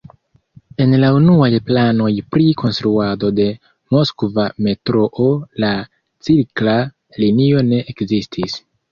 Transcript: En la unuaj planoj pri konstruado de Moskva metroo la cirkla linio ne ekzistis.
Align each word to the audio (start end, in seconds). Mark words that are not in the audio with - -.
En 0.83 0.93
la 1.01 1.09
unuaj 1.15 1.49
planoj 1.65 2.07
pri 2.35 2.45
konstruado 2.61 3.27
de 3.39 3.45
Moskva 3.95 4.45
metroo 4.67 5.27
la 5.65 5.69
cirkla 6.29 6.73
linio 7.25 7.61
ne 7.69 7.83
ekzistis. 7.95 8.57